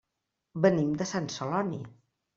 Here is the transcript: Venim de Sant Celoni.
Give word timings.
Venim 0.63 0.89
de 1.03 1.07
Sant 1.13 1.27
Celoni. 1.37 1.83